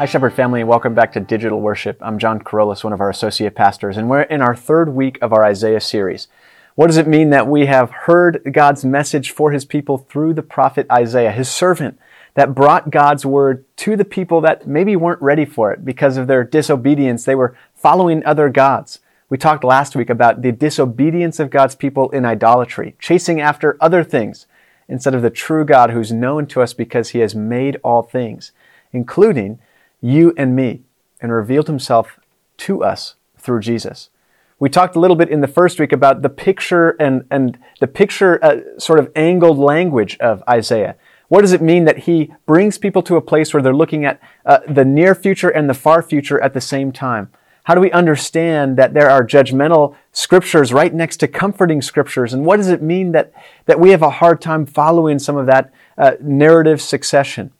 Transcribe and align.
Hi, 0.00 0.06
Shepherd 0.06 0.32
family, 0.32 0.60
and 0.60 0.68
welcome 0.70 0.94
back 0.94 1.12
to 1.12 1.20
Digital 1.20 1.60
Worship. 1.60 1.98
I'm 2.00 2.18
John 2.18 2.40
Carolus, 2.40 2.82
one 2.82 2.94
of 2.94 3.02
our 3.02 3.10
associate 3.10 3.54
pastors, 3.54 3.98
and 3.98 4.08
we're 4.08 4.22
in 4.22 4.40
our 4.40 4.56
third 4.56 4.94
week 4.94 5.18
of 5.20 5.30
our 5.34 5.44
Isaiah 5.44 5.78
series. 5.78 6.26
What 6.74 6.86
does 6.86 6.96
it 6.96 7.06
mean 7.06 7.28
that 7.28 7.46
we 7.46 7.66
have 7.66 7.90
heard 7.90 8.50
God's 8.50 8.82
message 8.82 9.30
for 9.30 9.52
his 9.52 9.66
people 9.66 9.98
through 9.98 10.32
the 10.32 10.42
prophet 10.42 10.86
Isaiah, 10.90 11.32
his 11.32 11.50
servant, 11.50 12.00
that 12.32 12.54
brought 12.54 12.88
God's 12.88 13.26
word 13.26 13.66
to 13.76 13.94
the 13.94 14.06
people 14.06 14.40
that 14.40 14.66
maybe 14.66 14.96
weren't 14.96 15.20
ready 15.20 15.44
for 15.44 15.70
it 15.70 15.84
because 15.84 16.16
of 16.16 16.28
their 16.28 16.44
disobedience? 16.44 17.26
They 17.26 17.34
were 17.34 17.54
following 17.74 18.24
other 18.24 18.48
gods. 18.48 19.00
We 19.28 19.36
talked 19.36 19.64
last 19.64 19.94
week 19.94 20.08
about 20.08 20.40
the 20.40 20.50
disobedience 20.50 21.38
of 21.38 21.50
God's 21.50 21.74
people 21.74 22.08
in 22.08 22.24
idolatry, 22.24 22.96
chasing 23.00 23.42
after 23.42 23.76
other 23.82 24.02
things 24.02 24.46
instead 24.88 25.14
of 25.14 25.20
the 25.20 25.28
true 25.28 25.66
God 25.66 25.90
who's 25.90 26.10
known 26.10 26.46
to 26.46 26.62
us 26.62 26.72
because 26.72 27.10
he 27.10 27.18
has 27.18 27.34
made 27.34 27.76
all 27.84 28.02
things, 28.02 28.52
including 28.94 29.58
you 30.00 30.32
and 30.36 30.56
me 30.56 30.82
and 31.20 31.32
revealed 31.32 31.66
himself 31.66 32.18
to 32.58 32.82
us 32.82 33.16
through 33.36 33.60
Jesus. 33.60 34.10
We 34.58 34.68
talked 34.68 34.94
a 34.94 35.00
little 35.00 35.16
bit 35.16 35.30
in 35.30 35.40
the 35.40 35.48
first 35.48 35.80
week 35.80 35.92
about 35.92 36.20
the 36.20 36.28
picture 36.28 36.90
and, 37.00 37.24
and 37.30 37.58
the 37.80 37.86
picture 37.86 38.42
uh, 38.44 38.78
sort 38.78 38.98
of 38.98 39.10
angled 39.16 39.58
language 39.58 40.18
of 40.18 40.42
Isaiah. 40.48 40.96
What 41.28 41.42
does 41.42 41.52
it 41.52 41.62
mean 41.62 41.84
that 41.84 41.98
he 41.98 42.32
brings 42.44 42.76
people 42.76 43.02
to 43.04 43.16
a 43.16 43.22
place 43.22 43.54
where 43.54 43.62
they're 43.62 43.74
looking 43.74 44.04
at 44.04 44.20
uh, 44.44 44.58
the 44.68 44.84
near 44.84 45.14
future 45.14 45.48
and 45.48 45.70
the 45.70 45.74
far 45.74 46.02
future 46.02 46.42
at 46.42 46.52
the 46.52 46.60
same 46.60 46.92
time? 46.92 47.30
How 47.64 47.74
do 47.74 47.80
we 47.80 47.92
understand 47.92 48.76
that 48.76 48.94
there 48.94 49.08
are 49.08 49.24
judgmental 49.24 49.94
scriptures 50.12 50.72
right 50.72 50.92
next 50.92 51.18
to 51.18 51.28
comforting 51.28 51.80
scriptures? 51.82 52.34
And 52.34 52.44
what 52.44 52.56
does 52.56 52.68
it 52.68 52.82
mean 52.82 53.12
that, 53.12 53.32
that 53.66 53.78
we 53.78 53.90
have 53.90 54.02
a 54.02 54.10
hard 54.10 54.40
time 54.40 54.66
following 54.66 55.18
some 55.18 55.36
of 55.36 55.46
that 55.46 55.72
uh, 55.96 56.12
narrative 56.20 56.82
succession? 56.82 57.52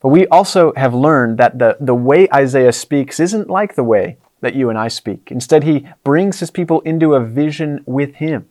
But 0.00 0.08
we 0.08 0.26
also 0.28 0.72
have 0.76 0.94
learned 0.94 1.38
that 1.38 1.58
the, 1.58 1.76
the 1.80 1.94
way 1.94 2.28
Isaiah 2.32 2.72
speaks 2.72 3.18
isn't 3.18 3.50
like 3.50 3.74
the 3.74 3.84
way 3.84 4.18
that 4.40 4.54
you 4.54 4.70
and 4.70 4.78
I 4.78 4.88
speak. 4.88 5.30
Instead, 5.32 5.64
he 5.64 5.88
brings 6.04 6.40
his 6.40 6.50
people 6.50 6.80
into 6.82 7.14
a 7.14 7.24
vision 7.24 7.82
with 7.86 8.16
him. 8.16 8.48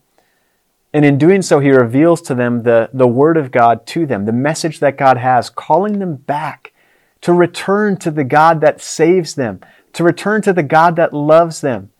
And 0.93 1.05
in 1.05 1.17
doing 1.17 1.41
so, 1.41 1.59
he 1.59 1.71
reveals 1.71 2.21
to 2.23 2.35
them 2.35 2.63
the, 2.63 2.89
the 2.93 3.07
word 3.07 3.37
of 3.37 3.51
God 3.51 3.85
to 3.87 4.05
them, 4.05 4.25
the 4.25 4.31
message 4.31 4.79
that 4.79 4.97
God 4.97 5.17
has, 5.17 5.49
calling 5.49 5.99
them 5.99 6.15
back 6.15 6.73
to 7.21 7.33
return 7.33 7.97
to 7.97 8.11
the 8.11 8.23
God 8.23 8.61
that 8.61 8.81
saves 8.81 9.35
them, 9.35 9.61
to 9.93 10.03
return 10.03 10.41
to 10.41 10.53
the 10.53 10.63
God 10.63 10.95
that 10.97 11.13
loves 11.13 11.61
them, 11.61 11.91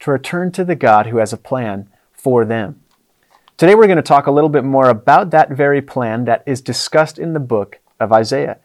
to 0.00 0.10
return 0.10 0.52
to 0.52 0.64
the 0.64 0.76
God 0.76 1.06
who 1.06 1.18
has 1.18 1.32
a 1.32 1.38
plan 1.38 1.88
for 2.12 2.44
them. 2.44 2.80
Today, 3.56 3.74
we're 3.74 3.86
going 3.86 3.96
to 3.96 4.02
talk 4.02 4.26
a 4.26 4.32
little 4.32 4.50
bit 4.50 4.64
more 4.64 4.88
about 4.88 5.30
that 5.30 5.50
very 5.50 5.80
plan 5.80 6.24
that 6.26 6.42
is 6.46 6.60
discussed 6.60 7.18
in 7.18 7.32
the 7.32 7.40
book 7.40 7.78
of 7.98 8.12
Isaiah. 8.12 8.58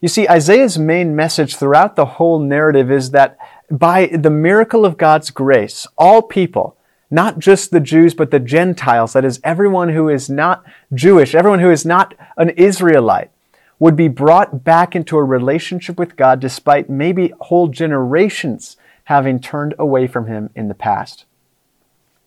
You 0.00 0.08
see, 0.08 0.26
Isaiah's 0.26 0.78
main 0.78 1.14
message 1.14 1.56
throughout 1.56 1.94
the 1.94 2.06
whole 2.06 2.38
narrative 2.38 2.90
is 2.90 3.10
that 3.10 3.36
by 3.70 4.06
the 4.06 4.30
miracle 4.30 4.86
of 4.86 4.96
God's 4.96 5.30
grace, 5.30 5.86
all 5.98 6.22
people, 6.22 6.76
not 7.10 7.38
just 7.38 7.70
the 7.70 7.80
Jews, 7.80 8.14
but 8.14 8.30
the 8.30 8.40
Gentiles, 8.40 9.12
that 9.12 9.26
is, 9.26 9.40
everyone 9.44 9.90
who 9.90 10.08
is 10.08 10.30
not 10.30 10.64
Jewish, 10.94 11.34
everyone 11.34 11.58
who 11.58 11.70
is 11.70 11.84
not 11.84 12.14
an 12.38 12.50
Israelite, 12.50 13.30
would 13.78 13.96
be 13.96 14.08
brought 14.08 14.64
back 14.64 14.96
into 14.96 15.18
a 15.18 15.24
relationship 15.24 15.98
with 15.98 16.16
God 16.16 16.40
despite 16.40 16.88
maybe 16.88 17.32
whole 17.40 17.68
generations 17.68 18.76
having 19.04 19.40
turned 19.40 19.74
away 19.78 20.06
from 20.06 20.26
Him 20.26 20.50
in 20.54 20.68
the 20.68 20.74
past. 20.74 21.26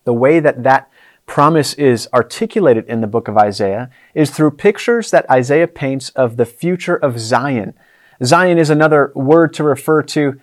The 0.04 0.12
way 0.12 0.38
that 0.38 0.62
that 0.62 0.88
promise 1.26 1.74
is 1.74 2.08
articulated 2.12 2.86
in 2.86 3.00
the 3.00 3.06
book 3.06 3.28
of 3.28 3.36
Isaiah 3.36 3.90
is 4.14 4.30
through 4.30 4.52
pictures 4.52 5.10
that 5.10 5.28
Isaiah 5.30 5.66
paints 5.66 6.10
of 6.10 6.36
the 6.36 6.46
future 6.46 6.96
of 6.96 7.18
Zion. 7.18 7.74
Zion 8.22 8.58
is 8.58 8.70
another 8.70 9.12
word 9.14 9.52
to 9.54 9.64
refer 9.64 10.02
to 10.02 10.40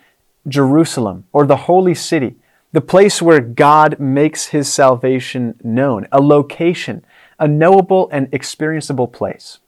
Jerusalem 0.47 1.25
or 1.31 1.45
the 1.45 1.55
holy 1.55 1.95
city, 1.95 2.35
the 2.71 2.81
place 2.81 3.21
where 3.21 3.39
God 3.39 3.99
makes 3.99 4.47
his 4.47 4.71
salvation 4.71 5.55
known, 5.63 6.07
a 6.11 6.21
location, 6.21 7.05
a 7.39 7.47
knowable 7.47 8.09
and 8.11 8.29
experienceable 8.31 9.11
place. 9.11 9.59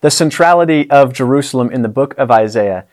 The 0.00 0.10
centrality 0.10 0.90
of 0.90 1.12
Jerusalem 1.12 1.70
in 1.70 1.82
the 1.82 1.88
book 1.88 2.14
of 2.16 2.30
Isaiah 2.30 2.86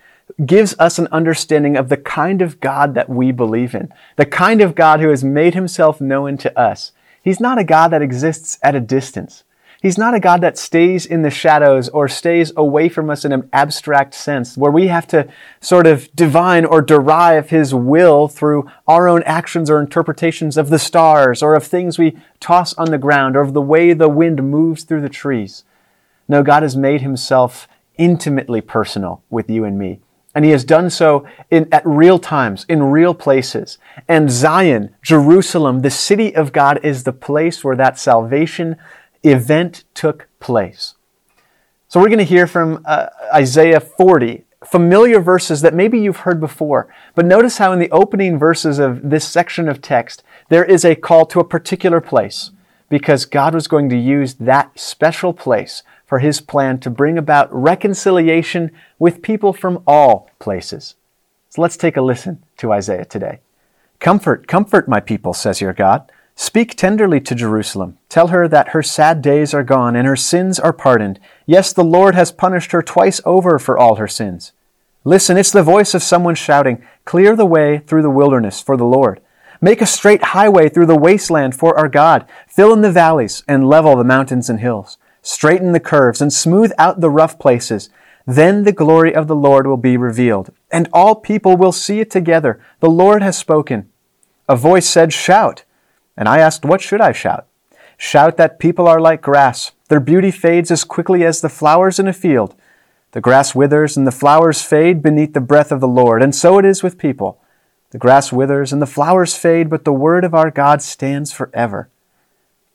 gives 0.45 0.75
us 0.77 0.99
an 0.99 1.07
understanding 1.11 1.77
of 1.77 1.89
the 1.89 1.97
kind 1.97 2.41
of 2.41 2.59
God 2.59 2.93
that 2.95 3.09
we 3.09 3.31
believe 3.31 3.73
in, 3.73 3.93
the 4.17 4.25
kind 4.25 4.61
of 4.61 4.75
God 4.75 4.99
who 4.99 5.09
has 5.09 5.23
made 5.23 5.53
himself 5.53 6.01
known 6.01 6.37
to 6.39 6.59
us, 6.59 6.91
He's 7.27 7.41
not 7.41 7.59
a 7.59 7.65
God 7.65 7.89
that 7.89 8.01
exists 8.01 8.57
at 8.63 8.73
a 8.73 8.79
distance. 8.79 9.43
He's 9.81 9.97
not 9.97 10.13
a 10.13 10.19
God 10.21 10.39
that 10.39 10.57
stays 10.57 11.05
in 11.05 11.23
the 11.23 11.29
shadows 11.29 11.89
or 11.89 12.07
stays 12.07 12.53
away 12.55 12.87
from 12.87 13.09
us 13.09 13.25
in 13.25 13.33
an 13.33 13.49
abstract 13.51 14.13
sense, 14.13 14.55
where 14.55 14.71
we 14.71 14.87
have 14.87 15.05
to 15.07 15.27
sort 15.59 15.87
of 15.87 16.09
divine 16.15 16.63
or 16.63 16.81
derive 16.81 17.49
His 17.49 17.73
will 17.73 18.29
through 18.29 18.71
our 18.87 19.09
own 19.09 19.23
actions 19.23 19.69
or 19.69 19.81
interpretations 19.81 20.55
of 20.55 20.69
the 20.69 20.79
stars 20.79 21.43
or 21.43 21.53
of 21.53 21.65
things 21.65 21.99
we 21.99 22.17
toss 22.39 22.73
on 22.75 22.91
the 22.91 22.97
ground 22.97 23.35
or 23.35 23.41
of 23.41 23.51
the 23.51 23.59
way 23.59 23.91
the 23.91 24.07
wind 24.07 24.41
moves 24.49 24.85
through 24.85 25.01
the 25.01 25.09
trees. 25.09 25.65
No, 26.29 26.43
God 26.43 26.63
has 26.63 26.77
made 26.77 27.01
Himself 27.01 27.67
intimately 27.97 28.61
personal 28.61 29.21
with 29.29 29.49
you 29.49 29.65
and 29.65 29.77
me. 29.77 29.99
And 30.37 30.45
he 30.45 30.51
has 30.51 30.63
done 30.63 30.91
so 30.91 31.25
in, 31.49 31.67
at 31.71 31.81
real 31.83 32.19
times, 32.19 32.63
in 32.69 32.83
real 32.83 33.15
places. 33.15 33.79
And 34.07 34.29
Zion, 34.29 34.93
Jerusalem, 35.01 35.81
the 35.81 35.89
city 35.89 36.35
of 36.35 36.53
God, 36.53 36.79
is 36.83 37.05
the 37.05 37.11
place 37.11 37.63
where 37.63 37.75
that 37.75 37.97
salvation 37.97 38.75
event 39.23 39.83
took 39.95 40.27
place. 40.39 40.93
So 41.87 41.99
we're 41.99 42.09
going 42.09 42.19
to 42.19 42.23
hear 42.23 42.45
from 42.45 42.83
uh, 42.85 43.07
Isaiah 43.33 43.79
40, 43.79 44.45
familiar 44.63 45.21
verses 45.21 45.61
that 45.61 45.73
maybe 45.73 45.97
you've 45.99 46.17
heard 46.17 46.39
before. 46.39 46.87
But 47.15 47.25
notice 47.25 47.57
how 47.57 47.73
in 47.73 47.79
the 47.79 47.89
opening 47.89 48.37
verses 48.37 48.77
of 48.77 49.09
this 49.09 49.27
section 49.27 49.67
of 49.67 49.81
text, 49.81 50.21
there 50.49 50.63
is 50.63 50.85
a 50.85 50.93
call 50.93 51.25
to 51.25 51.39
a 51.39 51.43
particular 51.43 51.99
place 51.99 52.51
because 52.89 53.25
God 53.25 53.53
was 53.53 53.67
going 53.67 53.89
to 53.89 53.97
use 53.97 54.35
that 54.35 54.79
special 54.79 55.33
place 55.33 55.83
for 56.05 56.19
his 56.19 56.39
plan 56.39 56.79
to 56.79 56.89
bring 56.89 57.17
about 57.17 57.53
reconciliation 57.53 58.71
with 58.97 59.21
people 59.21 59.53
from 59.53 59.83
all 59.85 60.29
places. 60.39 60.95
So 61.49 61.61
let's 61.61 61.77
take 61.77 61.97
a 61.97 62.01
listen 62.01 62.43
to 62.57 62.71
Isaiah 62.71 63.05
today. 63.05 63.39
Comfort, 63.99 64.47
comfort 64.47 64.87
my 64.87 64.99
people, 64.99 65.33
says 65.33 65.59
your 65.59 65.73
God. 65.73 66.11
Speak 66.35 66.75
tenderly 66.75 67.19
to 67.21 67.33
Jerusalem. 67.33 67.97
Tell 68.09 68.27
her 68.27 68.47
that 68.47 68.69
her 68.69 68.83
sad 68.83 69.23
days 69.23 69.55
are 69.55 69.63
gone 69.63 69.95
and 69.95 70.07
her 70.07 70.15
sins 70.15 70.59
are 70.59 70.71
pardoned. 70.71 71.19
Yes, 71.47 71.73
the 71.73 71.83
Lord 71.83 72.13
has 72.13 72.31
punished 72.31 72.71
her 72.73 72.83
twice 72.83 73.19
over 73.25 73.57
for 73.57 73.77
all 73.77 73.95
her 73.95 74.07
sins. 74.07 74.51
Listen, 75.03 75.35
it's 75.35 75.51
the 75.51 75.63
voice 75.63 75.95
of 75.95 76.03
someone 76.03 76.35
shouting, 76.35 76.83
Clear 77.05 77.35
the 77.35 77.45
way 77.45 77.79
through 77.79 78.03
the 78.03 78.09
wilderness 78.11 78.61
for 78.61 78.77
the 78.77 78.85
Lord. 78.85 79.19
Make 79.61 79.81
a 79.81 79.85
straight 79.85 80.23
highway 80.23 80.69
through 80.69 80.85
the 80.85 80.97
wasteland 80.97 81.55
for 81.55 81.77
our 81.77 81.89
God. 81.89 82.25
Fill 82.47 82.73
in 82.73 82.81
the 82.81 82.91
valleys 82.91 83.43
and 83.47 83.67
level 83.67 83.95
the 83.95 84.03
mountains 84.03 84.49
and 84.49 84.59
hills 84.59 84.97
straighten 85.27 85.73
the 85.73 85.79
curves, 85.79 86.21
and 86.21 86.31
smooth 86.31 86.71
out 86.77 87.01
the 87.01 87.09
rough 87.09 87.37
places. 87.37 87.89
Then 88.25 88.63
the 88.63 88.71
glory 88.71 89.13
of 89.13 89.27
the 89.27 89.35
Lord 89.35 89.67
will 89.67 89.77
be 89.77 89.97
revealed, 89.97 90.51
and 90.71 90.89
all 90.93 91.15
people 91.15 91.57
will 91.57 91.71
see 91.71 91.99
it 91.99 92.09
together. 92.09 92.59
The 92.79 92.89
Lord 92.89 93.21
has 93.21 93.37
spoken. 93.37 93.89
A 94.47 94.55
voice 94.55 94.87
said, 94.87 95.13
Shout. 95.13 95.63
And 96.15 96.27
I 96.27 96.39
asked, 96.39 96.65
What 96.65 96.81
should 96.81 97.01
I 97.01 97.11
shout? 97.11 97.45
Shout 97.97 98.37
that 98.37 98.59
people 98.59 98.87
are 98.87 99.01
like 99.01 99.21
grass. 99.21 99.73
Their 99.89 99.99
beauty 99.99 100.31
fades 100.31 100.71
as 100.71 100.83
quickly 100.83 101.25
as 101.25 101.41
the 101.41 101.49
flowers 101.49 101.99
in 101.99 102.07
a 102.07 102.13
field. 102.13 102.55
The 103.11 103.21
grass 103.21 103.55
withers 103.55 103.97
and 103.97 104.05
the 104.05 104.11
flowers 104.11 104.61
fade 104.61 105.01
beneath 105.01 105.33
the 105.33 105.41
breath 105.41 105.71
of 105.71 105.79
the 105.79 105.87
Lord, 105.87 106.21
and 106.21 106.35
so 106.35 106.57
it 106.57 106.65
is 106.65 106.83
with 106.83 106.97
people. 106.97 107.41
The 107.91 107.97
grass 107.97 108.33
withers 108.33 108.73
and 108.73 108.81
the 108.81 108.85
flowers 108.85 109.35
fade, 109.35 109.69
but 109.69 109.85
the 109.85 109.93
word 109.93 110.25
of 110.25 110.33
our 110.33 110.51
God 110.51 110.81
stands 110.81 111.31
forever. 111.31 111.89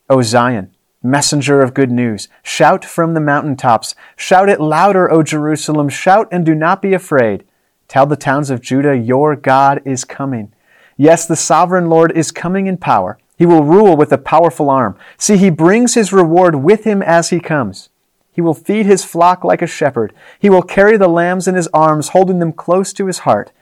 O 0.09 0.23
Zion, 0.23 0.75
messenger 1.03 1.61
of 1.61 1.75
good 1.75 1.91
news. 1.91 2.29
Shout 2.43 2.85
from 2.85 3.13
the 3.13 3.21
mountaintops. 3.21 3.95
Shout 4.17 4.49
it 4.49 4.61
louder, 4.61 5.11
O 5.13 5.23
Jerusalem. 5.23 5.91
Shout 5.91 6.29
and 6.33 6.47
do 6.47 6.55
not 6.55 6.81
be 6.81 6.95
afraid. 6.95 7.45
Tell 7.89 8.07
the 8.07 8.17
towns 8.17 8.49
of 8.49 8.63
Judah, 8.63 8.97
your 8.97 9.37
God 9.37 9.83
is 9.85 10.05
coming. 10.05 10.53
Yes, 10.97 11.27
the 11.27 11.37
sovereign 11.37 11.91
Lord 11.91 12.13
is 12.13 12.31
coming 12.31 12.67
in 12.67 12.79
power. 12.79 13.19
He 13.37 13.45
will 13.45 13.65
rule 13.65 13.97
with 13.97 14.13
a 14.13 14.19
powerful 14.19 14.71
arm. 14.71 14.97
See, 15.19 15.37
he 15.37 15.51
brings 15.51 15.95
his 15.95 16.13
reward 16.13 16.57
with 16.57 16.85
him 16.85 17.03
as 17.03 17.29
he 17.29 17.41
comes. 17.41 17.91
He 18.33 18.41
will 18.41 18.55
feed 18.55 18.87
his 18.87 19.05
flock 19.05 19.45
like 19.45 19.61
a 19.61 19.67
shepherd. 19.67 20.15
He 20.39 20.49
will 20.49 20.63
carry 20.63 20.97
the 20.97 21.09
lambs 21.09 21.47
in 21.47 21.55
his 21.55 21.69
arms, 21.75 22.11
holding 22.11 22.39
them 22.39 22.53
close 22.53 22.95
to 22.95 23.07
his 23.07 23.21
heart. 23.21 23.53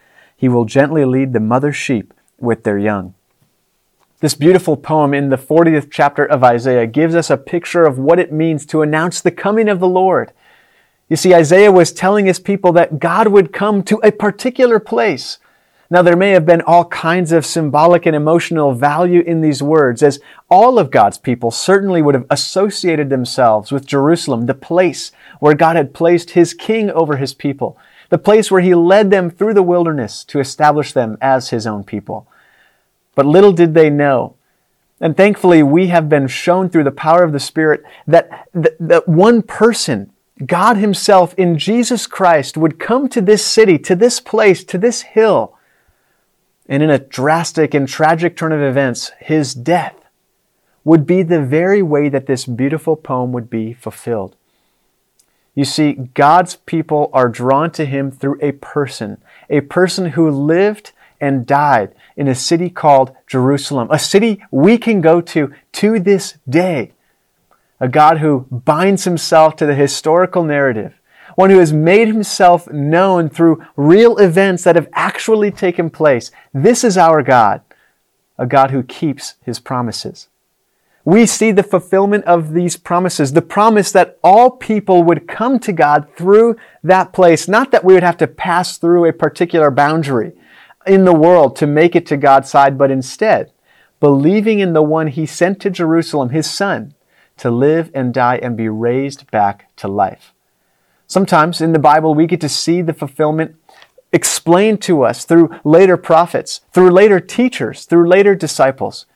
He 0.40 0.48
will 0.48 0.64
gently 0.64 1.04
lead 1.04 1.34
the 1.34 1.38
mother 1.38 1.70
sheep 1.70 2.14
with 2.38 2.64
their 2.64 2.78
young. 2.78 3.12
This 4.20 4.32
beautiful 4.32 4.74
poem 4.74 5.12
in 5.12 5.28
the 5.28 5.36
40th 5.36 5.90
chapter 5.90 6.24
of 6.24 6.42
Isaiah 6.42 6.86
gives 6.86 7.14
us 7.14 7.28
a 7.28 7.36
picture 7.36 7.84
of 7.84 7.98
what 7.98 8.18
it 8.18 8.32
means 8.32 8.64
to 8.66 8.80
announce 8.80 9.20
the 9.20 9.30
coming 9.30 9.68
of 9.68 9.80
the 9.80 9.86
Lord. 9.86 10.32
You 11.10 11.16
see, 11.16 11.34
Isaiah 11.34 11.70
was 11.70 11.92
telling 11.92 12.24
his 12.24 12.38
people 12.38 12.72
that 12.72 12.98
God 12.98 13.28
would 13.28 13.52
come 13.52 13.82
to 13.82 14.00
a 14.02 14.10
particular 14.10 14.78
place. 14.78 15.36
Now, 15.90 16.00
there 16.00 16.16
may 16.16 16.30
have 16.30 16.46
been 16.46 16.62
all 16.62 16.86
kinds 16.86 17.32
of 17.32 17.44
symbolic 17.44 18.06
and 18.06 18.16
emotional 18.16 18.72
value 18.72 19.20
in 19.20 19.42
these 19.42 19.62
words, 19.62 20.02
as 20.02 20.20
all 20.48 20.78
of 20.78 20.90
God's 20.90 21.18
people 21.18 21.50
certainly 21.50 22.00
would 22.00 22.14
have 22.14 22.26
associated 22.30 23.10
themselves 23.10 23.70
with 23.70 23.84
Jerusalem, 23.84 24.46
the 24.46 24.54
place 24.54 25.12
where 25.40 25.52
God 25.54 25.76
had 25.76 25.92
placed 25.92 26.30
his 26.30 26.54
king 26.54 26.90
over 26.90 27.18
his 27.18 27.34
people. 27.34 27.76
The 28.10 28.18
place 28.18 28.50
where 28.50 28.60
he 28.60 28.74
led 28.74 29.10
them 29.10 29.30
through 29.30 29.54
the 29.54 29.62
wilderness 29.62 30.24
to 30.24 30.40
establish 30.40 30.92
them 30.92 31.16
as 31.20 31.50
his 31.50 31.66
own 31.66 31.84
people. 31.84 32.28
But 33.14 33.24
little 33.24 33.52
did 33.52 33.72
they 33.72 33.88
know, 33.88 34.34
and 35.00 35.16
thankfully 35.16 35.62
we 35.62 35.86
have 35.88 36.08
been 36.08 36.26
shown 36.26 36.68
through 36.68 36.84
the 36.84 36.90
power 36.90 37.22
of 37.22 37.32
the 37.32 37.40
Spirit 37.40 37.82
that, 38.06 38.48
that, 38.52 38.76
that 38.78 39.08
one 39.08 39.42
person, 39.42 40.12
God 40.44 40.76
himself 40.76 41.34
in 41.34 41.58
Jesus 41.58 42.06
Christ, 42.06 42.56
would 42.56 42.78
come 42.78 43.08
to 43.08 43.20
this 43.20 43.44
city, 43.44 43.78
to 43.78 43.96
this 43.96 44.20
place, 44.20 44.62
to 44.64 44.76
this 44.76 45.02
hill, 45.02 45.56
and 46.68 46.82
in 46.82 46.90
a 46.90 46.98
drastic 46.98 47.74
and 47.74 47.88
tragic 47.88 48.36
turn 48.36 48.52
of 48.52 48.60
events, 48.60 49.10
his 49.18 49.54
death 49.54 49.96
would 50.84 51.06
be 51.06 51.22
the 51.22 51.42
very 51.42 51.82
way 51.82 52.08
that 52.08 52.26
this 52.26 52.46
beautiful 52.46 52.96
poem 52.96 53.32
would 53.32 53.50
be 53.50 53.72
fulfilled. 53.72 54.36
You 55.54 55.64
see, 55.64 55.92
God's 55.92 56.56
people 56.56 57.10
are 57.12 57.28
drawn 57.28 57.70
to 57.72 57.84
him 57.84 58.10
through 58.10 58.38
a 58.40 58.52
person, 58.52 59.20
a 59.48 59.60
person 59.60 60.10
who 60.10 60.30
lived 60.30 60.92
and 61.20 61.46
died 61.46 61.94
in 62.16 62.28
a 62.28 62.34
city 62.34 62.70
called 62.70 63.14
Jerusalem, 63.26 63.88
a 63.90 63.98
city 63.98 64.42
we 64.50 64.78
can 64.78 65.00
go 65.00 65.20
to 65.20 65.52
to 65.72 66.00
this 66.00 66.38
day. 66.48 66.92
A 67.78 67.88
God 67.88 68.18
who 68.18 68.46
binds 68.50 69.04
himself 69.04 69.56
to 69.56 69.66
the 69.66 69.74
historical 69.74 70.44
narrative, 70.44 70.94
one 71.34 71.50
who 71.50 71.58
has 71.58 71.72
made 71.72 72.08
himself 72.08 72.70
known 72.70 73.28
through 73.28 73.64
real 73.76 74.18
events 74.18 74.64
that 74.64 74.76
have 74.76 74.88
actually 74.92 75.50
taken 75.50 75.90
place. 75.90 76.30
This 76.54 76.84
is 76.84 76.96
our 76.96 77.22
God, 77.22 77.62
a 78.38 78.46
God 78.46 78.70
who 78.70 78.82
keeps 78.82 79.34
his 79.44 79.58
promises 79.58 80.29
we 81.10 81.26
see 81.26 81.50
the 81.50 81.64
fulfillment 81.64 82.24
of 82.24 82.52
these 82.52 82.76
promises. 82.76 83.32
The 83.32 83.42
promise 83.42 83.90
that 83.90 84.16
all 84.22 84.48
people 84.48 85.02
would 85.02 85.26
come 85.26 85.58
to 85.58 85.72
God 85.72 86.06
through 86.16 86.54
that 86.84 87.12
place. 87.12 87.48
Not 87.48 87.72
that 87.72 87.82
we 87.82 87.94
would 87.94 88.04
have 88.04 88.18
to 88.18 88.28
pass 88.28 88.78
through 88.78 89.08
a 89.08 89.12
particular 89.12 89.72
boundary 89.72 90.34
in 90.86 91.04
the 91.04 91.12
world 91.12 91.56
to 91.56 91.66
make 91.66 91.96
it 91.96 92.06
to 92.06 92.16
God's 92.16 92.48
side, 92.48 92.78
but 92.78 92.92
instead, 92.92 93.50
believing 93.98 94.60
in 94.60 94.72
the 94.72 94.84
one 94.84 95.08
he 95.08 95.26
sent 95.26 95.60
to 95.62 95.68
Jerusalem, 95.68 96.28
his 96.28 96.48
son, 96.48 96.94
to 97.38 97.50
live 97.50 97.90
and 97.92 98.14
die 98.14 98.36
and 98.36 98.56
be 98.56 98.68
raised 98.68 99.28
back 99.32 99.74
to 99.78 99.88
life. 99.88 100.32
Sometimes 101.08 101.60
in 101.60 101.72
the 101.72 101.80
Bible, 101.80 102.14
we 102.14 102.28
get 102.28 102.40
to 102.42 102.48
see 102.48 102.82
the 102.82 102.94
fulfillment 102.94 103.56
explained 104.12 104.80
to 104.82 105.02
us 105.02 105.24
through 105.24 105.58
later 105.64 105.96
prophets, 105.96 106.60
through 106.72 106.92
later 106.92 107.18
teachers, 107.18 107.84
through 107.84 108.08
later 108.08 108.36
disciples. 108.36 109.06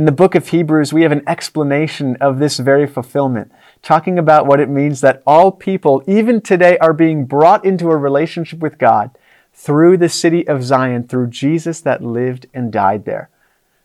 In 0.00 0.06
the 0.06 0.12
book 0.12 0.34
of 0.34 0.48
Hebrews, 0.48 0.94
we 0.94 1.02
have 1.02 1.12
an 1.12 1.22
explanation 1.26 2.16
of 2.22 2.38
this 2.38 2.56
very 2.56 2.86
fulfillment, 2.86 3.52
talking 3.82 4.18
about 4.18 4.46
what 4.46 4.58
it 4.58 4.70
means 4.70 5.02
that 5.02 5.22
all 5.26 5.52
people, 5.52 6.02
even 6.06 6.40
today, 6.40 6.78
are 6.78 6.94
being 6.94 7.26
brought 7.26 7.66
into 7.66 7.90
a 7.90 7.98
relationship 7.98 8.60
with 8.60 8.78
God 8.78 9.10
through 9.52 9.98
the 9.98 10.08
city 10.08 10.48
of 10.48 10.64
Zion, 10.64 11.06
through 11.06 11.26
Jesus 11.26 11.82
that 11.82 12.02
lived 12.02 12.46
and 12.54 12.72
died 12.72 13.04
there. 13.04 13.28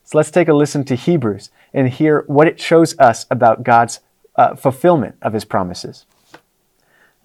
So 0.06 0.18
let's 0.18 0.32
take 0.32 0.48
a 0.48 0.54
listen 0.54 0.86
to 0.86 0.96
Hebrews 0.96 1.50
and 1.74 1.90
hear 1.90 2.24
what 2.28 2.48
it 2.48 2.62
shows 2.62 2.98
us 2.98 3.26
about 3.30 3.64
God's 3.64 4.00
uh, 4.38 4.56
fulfillment 4.56 5.16
of 5.22 5.34
his 5.34 5.44
promises. 5.44 6.06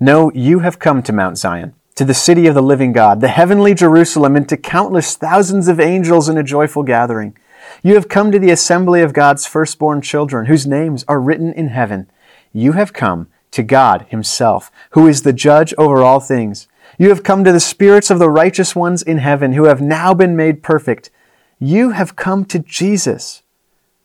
No, 0.00 0.32
you 0.34 0.58
have 0.58 0.80
come 0.80 1.00
to 1.04 1.12
Mount 1.12 1.38
Zion, 1.38 1.74
to 1.94 2.04
the 2.04 2.12
city 2.12 2.48
of 2.48 2.56
the 2.56 2.60
living 2.60 2.90
God, 2.92 3.20
the 3.20 3.28
heavenly 3.28 3.72
Jerusalem, 3.72 4.34
and 4.34 4.48
to 4.48 4.56
countless 4.56 5.14
thousands 5.14 5.68
of 5.68 5.78
angels 5.78 6.28
in 6.28 6.36
a 6.36 6.42
joyful 6.42 6.82
gathering. 6.82 7.36
You 7.82 7.94
have 7.94 8.08
come 8.08 8.32
to 8.32 8.38
the 8.38 8.50
assembly 8.50 9.02
of 9.02 9.12
God's 9.12 9.46
firstborn 9.46 10.02
children, 10.02 10.46
whose 10.46 10.66
names 10.66 11.04
are 11.08 11.20
written 11.20 11.52
in 11.52 11.68
heaven. 11.68 12.10
You 12.52 12.72
have 12.72 12.92
come 12.92 13.28
to 13.52 13.62
God 13.62 14.06
Himself, 14.08 14.70
who 14.90 15.06
is 15.06 15.22
the 15.22 15.32
judge 15.32 15.74
over 15.78 16.02
all 16.02 16.20
things. 16.20 16.68
You 16.98 17.08
have 17.08 17.22
come 17.22 17.44
to 17.44 17.52
the 17.52 17.60
spirits 17.60 18.10
of 18.10 18.18
the 18.18 18.28
righteous 18.28 18.76
ones 18.76 19.02
in 19.02 19.18
heaven, 19.18 19.52
who 19.52 19.64
have 19.64 19.80
now 19.80 20.14
been 20.14 20.36
made 20.36 20.62
perfect. 20.62 21.10
You 21.58 21.90
have 21.90 22.16
come 22.16 22.44
to 22.46 22.58
Jesus, 22.58 23.42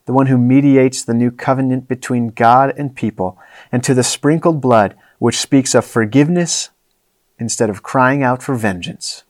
the 0.06 0.14
one 0.14 0.28
who 0.28 0.38
mediates 0.38 1.04
the 1.04 1.14
new 1.14 1.32
covenant 1.32 1.88
between 1.88 2.30
God 2.30 2.74
and 2.78 2.96
people, 2.96 3.38
and 3.72 3.84
to 3.84 3.94
the 3.94 4.04
sprinkled 4.04 4.62
blood, 4.62 4.96
which 5.20 5.40
speaks 5.40 5.74
of 5.74 5.86
forgiveness 5.86 6.70
instead 7.40 7.70
of 7.70 7.84
crying 7.84 8.24
out 8.24 8.42
for 8.42 8.56
vengeance. 8.56 9.24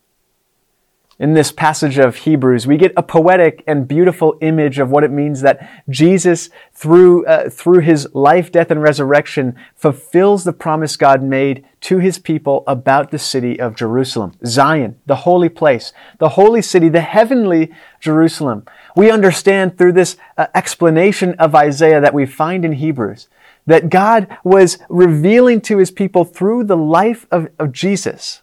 In 1.18 1.34
this 1.34 1.54
passage 1.54 1.98
of 1.98 2.18
Hebrews, 2.18 2.68
we 2.68 2.76
get 2.76 2.92
a 2.98 3.04
poetic 3.04 3.64
and 3.66 3.88
beautiful 3.88 4.38
image 4.42 4.80
of 4.80 4.92
what 4.92 5.06
it 5.06 5.12
means 5.12 5.40
that 5.42 5.86
Jesus, 5.90 6.50
through, 6.74 7.26
uh, 7.26 7.50
through 7.50 7.80
his 7.80 8.14
life, 8.14 8.52
death, 8.52 8.70
and 8.70 8.82
resurrection, 8.82 9.56
fulfills 9.78 10.44
the 10.44 10.52
promise 10.52 10.98
God 10.98 11.24
made 11.24 11.66
to 11.82 12.00
his 12.00 12.20
people 12.20 12.66
about 12.68 13.12
the 13.12 13.18
city 13.18 13.58
of 13.58 13.78
Jerusalem. 13.78 14.34
Zion, 14.46 15.00
the 15.06 15.16
holy 15.16 15.48
place, 15.48 15.94
the 16.20 16.30
holy 16.30 16.62
city, 16.62 16.90
the 16.90 17.00
heavenly 17.00 17.72
Jerusalem. 18.02 18.66
We 18.98 19.10
understand 19.10 19.78
through 19.78 19.94
this 19.94 20.18
uh, 20.38 20.48
explanation 20.54 21.36
of 21.36 21.56
Isaiah 21.56 22.02
that 22.02 22.14
we 22.14 22.26
find 22.26 22.66
in 22.66 22.74
Hebrews 22.74 23.30
that 23.68 23.90
God 23.90 24.28
was 24.44 24.80
revealing 24.90 25.62
to 25.62 25.78
his 25.78 25.92
people 25.92 26.26
through 26.26 26.66
the 26.66 26.78
life 26.78 27.26
of, 27.32 27.48
of 27.58 27.72
Jesus 27.72 28.42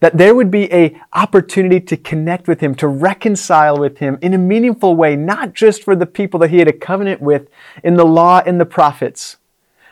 that 0.00 0.16
there 0.16 0.34
would 0.34 0.50
be 0.50 0.72
a 0.72 1.00
opportunity 1.12 1.80
to 1.80 1.96
connect 1.96 2.46
with 2.46 2.60
him, 2.60 2.74
to 2.76 2.86
reconcile 2.86 3.78
with 3.78 3.98
him 3.98 4.18
in 4.22 4.32
a 4.32 4.38
meaningful 4.38 4.94
way, 4.94 5.16
not 5.16 5.54
just 5.54 5.82
for 5.82 5.96
the 5.96 6.06
people 6.06 6.38
that 6.40 6.50
he 6.50 6.58
had 6.58 6.68
a 6.68 6.72
covenant 6.72 7.20
with 7.20 7.48
in 7.82 7.94
the 7.94 8.06
law 8.06 8.40
and 8.46 8.60
the 8.60 8.66
prophets, 8.66 9.38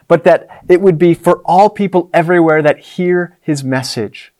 but 0.08 0.24
that 0.24 0.64
it 0.68 0.80
would 0.80 0.98
be 0.98 1.14
for 1.14 1.42
all 1.44 1.68
people 1.68 2.08
everywhere 2.14 2.62
that 2.62 2.78
hear 2.78 3.36
his 3.40 3.64
message. 3.64 4.32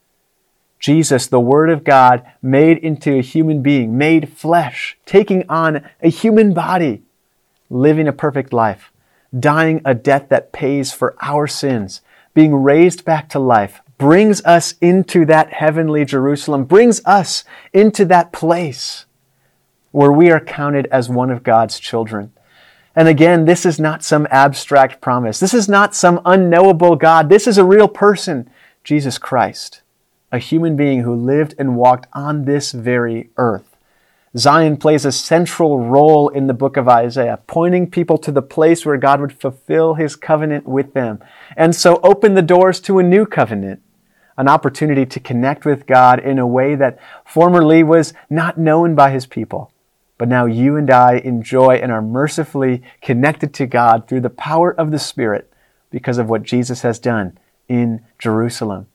Jesus, 0.78 1.26
the 1.26 1.40
Word 1.40 1.70
of 1.70 1.84
God, 1.84 2.24
made 2.40 2.78
into 2.78 3.18
a 3.18 3.22
human 3.22 3.62
being, 3.62 3.98
made 3.98 4.28
flesh, 4.28 4.96
taking 5.04 5.44
on 5.48 5.88
a 6.00 6.08
human 6.08 6.54
body, 6.54 7.02
living 7.70 8.06
a 8.06 8.12
perfect 8.12 8.52
life, 8.52 8.92
dying 9.36 9.80
a 9.84 9.94
death 9.94 10.28
that 10.28 10.52
pays 10.52 10.92
for 10.92 11.16
our 11.20 11.48
sins, 11.48 12.02
being 12.34 12.54
raised 12.54 13.04
back 13.04 13.28
to 13.30 13.38
life, 13.38 13.80
brings 13.98 14.44
us 14.44 14.74
into 14.80 15.24
that 15.26 15.52
heavenly 15.54 16.04
Jerusalem, 16.04 16.64
brings 16.64 17.00
us 17.04 17.44
into 17.72 18.04
that 18.06 18.32
place 18.32 19.06
where 19.90 20.12
we 20.12 20.30
are 20.30 20.40
counted 20.40 20.86
as 20.86 21.08
one 21.08 21.30
of 21.30 21.42
God's 21.42 21.80
children. 21.80 22.32
And 22.94 23.08
again, 23.08 23.44
this 23.44 23.64
is 23.64 23.78
not 23.78 24.02
some 24.02 24.26
abstract 24.30 25.00
promise. 25.00 25.40
This 25.40 25.54
is 25.54 25.68
not 25.68 25.94
some 25.94 26.20
unknowable 26.24 26.96
God. 26.96 27.28
This 27.28 27.46
is 27.46 27.58
a 27.58 27.64
real 27.64 27.88
person, 27.88 28.50
Jesus 28.84 29.18
Christ, 29.18 29.82
a 30.32 30.38
human 30.38 30.76
being 30.76 31.00
who 31.00 31.14
lived 31.14 31.54
and 31.58 31.76
walked 31.76 32.06
on 32.12 32.44
this 32.44 32.72
very 32.72 33.30
earth. 33.36 33.76
Zion 34.36 34.76
plays 34.76 35.06
a 35.06 35.12
central 35.12 35.80
role 35.80 36.28
in 36.28 36.46
the 36.46 36.52
book 36.52 36.76
of 36.76 36.88
Isaiah, 36.88 37.40
pointing 37.46 37.90
people 37.90 38.18
to 38.18 38.30
the 38.30 38.42
place 38.42 38.84
where 38.84 38.98
God 38.98 39.20
would 39.20 39.32
fulfill 39.32 39.94
his 39.94 40.14
covenant 40.14 40.66
with 40.66 40.92
them, 40.92 41.20
and 41.56 41.74
so 41.74 42.00
open 42.02 42.34
the 42.34 42.42
doors 42.42 42.78
to 42.80 42.98
a 42.98 43.02
new 43.02 43.24
covenant, 43.24 43.80
an 44.36 44.48
opportunity 44.48 45.06
to 45.06 45.20
connect 45.20 45.64
with 45.64 45.86
God 45.86 46.18
in 46.18 46.38
a 46.38 46.46
way 46.46 46.74
that 46.74 46.98
formerly 47.24 47.82
was 47.82 48.12
not 48.28 48.58
known 48.58 48.94
by 48.94 49.10
his 49.10 49.26
people. 49.26 49.72
But 50.18 50.28
now 50.28 50.46
you 50.46 50.76
and 50.76 50.90
I 50.90 51.16
enjoy 51.18 51.76
and 51.76 51.92
are 51.92 52.02
mercifully 52.02 52.82
connected 53.02 53.52
to 53.54 53.66
God 53.66 54.08
through 54.08 54.22
the 54.22 54.30
power 54.30 54.72
of 54.72 54.90
the 54.90 54.98
Spirit 54.98 55.52
because 55.90 56.18
of 56.18 56.28
what 56.28 56.42
Jesus 56.42 56.82
has 56.82 56.98
done 56.98 57.38
in 57.68 58.04
Jerusalem. 58.18 58.86